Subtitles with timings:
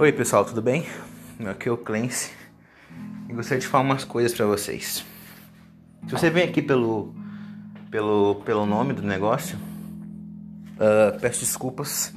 [0.00, 0.86] Oi pessoal, tudo bem?
[1.46, 2.30] Aqui é o Clancy
[3.28, 5.04] e gostaria de falar umas coisas para vocês.
[6.06, 7.14] Se você vem aqui pelo,
[7.90, 12.14] pelo, pelo nome do negócio, uh, peço desculpas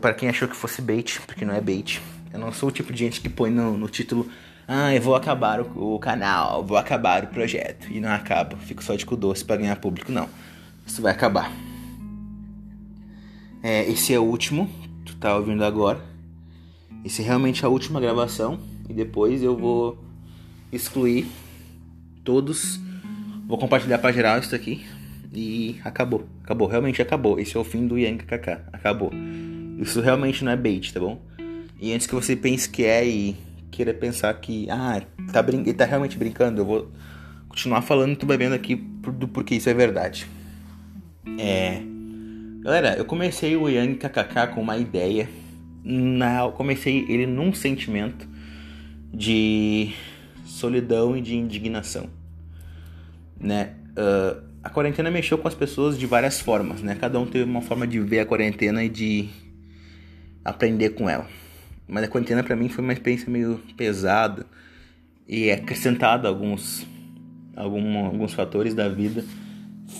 [0.00, 2.00] para quem achou que fosse bait, porque não é bait.
[2.32, 4.30] Eu não sou o tipo de gente que põe no, no título
[4.68, 7.90] ah, eu vou acabar o, o, canal, vou acabar o projeto.
[7.90, 10.12] E não acaba, fico só de cu doce pra ganhar público.
[10.12, 10.28] Não,
[10.86, 11.50] isso vai acabar.
[13.60, 14.70] É, esse é o último,
[15.04, 16.11] tu tá ouvindo agora.
[17.04, 19.98] Esse é realmente a última gravação e depois eu vou
[20.70, 21.26] excluir
[22.24, 22.80] todos.
[23.46, 24.84] Vou compartilhar para geral isso aqui
[25.32, 26.26] e acabou.
[26.44, 27.40] Acabou, realmente acabou.
[27.40, 28.48] Esse é o fim do Yang KK.
[28.72, 29.10] Acabou.
[29.78, 31.20] Isso realmente não é bait, tá bom?
[31.80, 33.36] E antes que você pense que é e
[33.70, 36.90] queira pensar que ah, tá brin ele tá realmente brincando, eu vou
[37.48, 40.26] continuar falando tu vai vendo aqui do porquê isso é verdade.
[41.38, 41.82] É,
[42.60, 45.28] galera, eu comecei o Yang KKK com uma ideia
[45.84, 48.28] na, comecei ele num sentimento
[49.12, 49.92] de
[50.44, 52.08] solidão e de indignação,
[53.38, 53.74] né?
[53.92, 56.94] Uh, a quarentena mexeu com as pessoas de várias formas, né?
[56.94, 59.28] Cada um teve uma forma de ver a quarentena e de
[60.44, 61.26] aprender com ela.
[61.88, 64.46] Mas a quarentena para mim foi uma experiência meio pesada
[65.26, 66.86] e acrescentada alguns
[67.56, 69.24] algum, alguns fatores da vida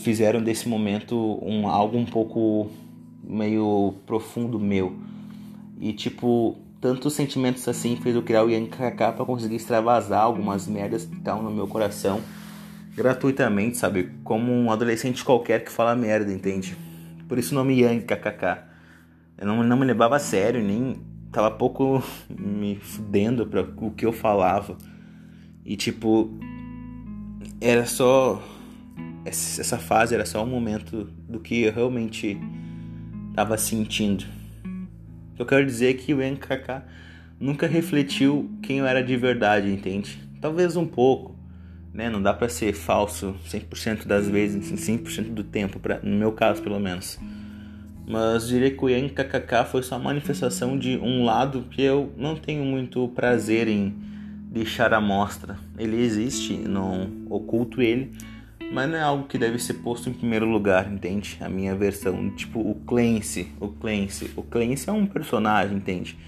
[0.02, 2.70] fizeram desse momento um algo um pouco
[3.22, 4.96] meio profundo meu
[5.82, 10.68] e tipo, tantos sentimentos assim fez eu criar o Yang KK pra conseguir extravasar algumas
[10.68, 12.20] merdas que estavam no meu coração
[12.94, 14.12] gratuitamente, sabe?
[14.22, 16.76] Como um adolescente qualquer que fala merda, entende?
[17.28, 18.62] Por isso o nome Yang KKK.
[19.38, 24.06] Eu não, não me levava a sério, nem tava pouco me fudendo pra o que
[24.06, 24.78] eu falava.
[25.64, 26.30] E tipo,
[27.60, 28.40] era só.
[29.24, 32.38] Essa fase era só um momento do que eu realmente
[33.34, 34.41] tava sentindo.
[35.42, 36.82] Eu quero dizer que o NKK
[37.40, 40.22] nunca refletiu quem eu era de verdade, entende?
[40.40, 41.34] Talvez um pouco,
[41.92, 42.08] né?
[42.08, 46.62] Não dá para ser falso 100% das vezes, 100% do tempo, pra, no meu caso
[46.62, 47.18] pelo menos.
[48.06, 52.64] Mas diria que o NKKK foi só manifestação de um lado que eu não tenho
[52.64, 53.92] muito prazer em
[54.48, 55.58] deixar à mostra.
[55.76, 58.12] Ele existe, não oculto ele,
[58.72, 61.36] mas não é algo que deve ser posto em primeiro lugar, entende?
[61.40, 66.18] A minha versão, tipo o Clancy, o Clancy, o Clancy é um personagem, entende?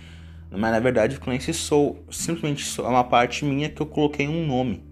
[0.50, 4.28] Mas na verdade o Clancy sou simplesmente sou, é uma parte minha que eu coloquei
[4.28, 4.82] um nome.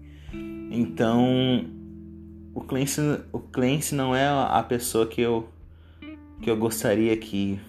[0.71, 1.65] Então
[2.55, 5.47] o Clancy, o Clancy não é a pessoa que eu
[6.41, 7.59] que eu gostaria que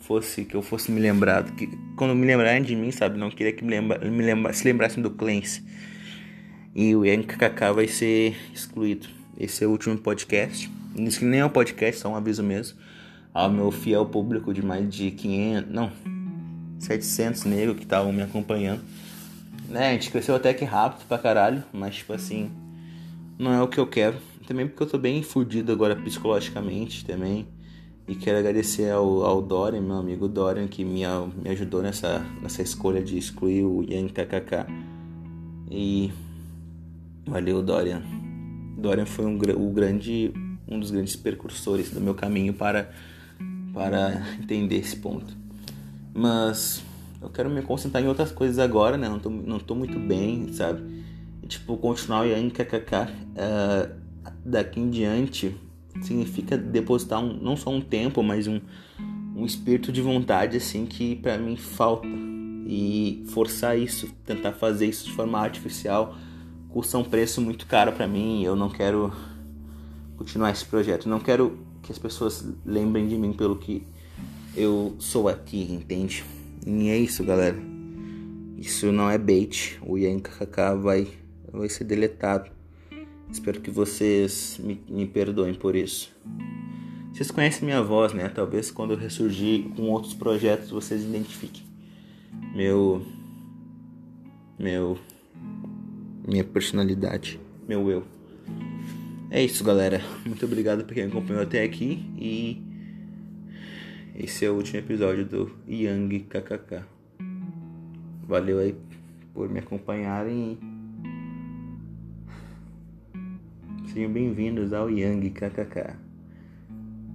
[0.00, 3.52] fosse que eu fosse me lembrado, que quando me lembrarem de mim, sabe, não queria
[3.52, 5.62] que me, lembra, me lembra, se lembrassem do Clancy.
[6.74, 9.08] E o NKK vai ser excluído.
[9.38, 10.70] Esse é o último podcast.
[10.96, 12.78] Isso nem é um podcast, só um aviso mesmo.
[13.34, 15.92] Ao meu fiel público de mais de 500, não,
[16.78, 18.82] 700 negros que estavam me acompanhando.
[19.68, 22.50] Né, a gente cresceu até que rápido pra caralho, mas tipo assim,
[23.38, 24.16] não é o que eu quero.
[24.46, 27.46] Também porque eu tô bem fudido agora psicologicamente também.
[28.08, 31.02] E quero agradecer ao, ao Dorian, meu amigo Dorian, que me,
[31.42, 34.66] me ajudou nessa, nessa escolha de excluir o Yang KKK.
[35.68, 36.12] E
[37.26, 38.25] valeu, Dorian.
[38.76, 40.32] Dorian foi um, o grande,
[40.68, 42.90] um dos grandes percursores do meu caminho para,
[43.72, 45.34] para entender esse ponto.
[46.14, 46.82] Mas
[47.20, 49.08] eu quero me concentrar em outras coisas agora, né?
[49.08, 51.04] Não tô, não tô muito bem, sabe?
[51.42, 53.94] E, tipo, continuar o Yang KKK uh,
[54.44, 55.56] daqui em diante
[56.02, 58.60] significa depositar um, não só um tempo, mas um,
[59.34, 62.06] um espírito de vontade, assim, que para mim falta.
[62.68, 66.16] E forçar isso, tentar fazer isso de forma artificial
[66.68, 68.42] custa um preço muito caro para mim.
[68.42, 69.12] Eu não quero
[70.16, 71.08] continuar esse projeto.
[71.08, 73.86] Não quero que as pessoas lembrem de mim pelo que
[74.56, 76.24] eu sou aqui, entende?
[76.66, 77.56] E é isso, galera.
[78.56, 79.78] Isso não é bait.
[79.82, 81.08] O KKK vai,
[81.52, 82.50] vai ser deletado.
[83.30, 86.12] Espero que vocês me, me perdoem por isso.
[87.12, 88.28] Vocês conhecem minha voz, né?
[88.28, 91.62] Talvez quando eu ressurgir com outros projetos vocês identifiquem.
[92.54, 93.04] Meu.
[94.58, 94.98] Meu
[96.26, 98.04] minha personalidade, meu eu.
[99.30, 100.00] É isso, galera.
[100.26, 102.60] Muito obrigado por quem acompanhou até aqui e
[104.14, 106.84] esse é o último episódio do Yang KKK.
[108.26, 108.74] Valeu aí
[109.32, 110.58] por me acompanharem.
[113.92, 115.94] Sejam bem-vindos ao Yang KKK,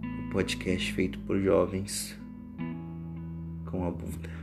[0.04, 2.18] um podcast feito por jovens
[3.66, 4.41] com a bunda.